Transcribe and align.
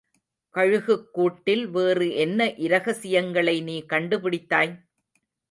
கழுகுக்கூட்டில் 0.55 1.63
வேறு 1.69 2.07
என்ன 2.15 2.47
இரகசியங்களை 2.57 3.55
நீ 3.61 3.77
கண்டு 3.85 4.19
பிடித்தாய்? 4.19 4.73